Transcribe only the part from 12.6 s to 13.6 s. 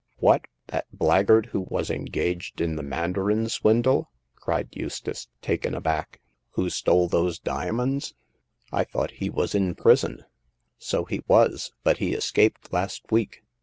last week.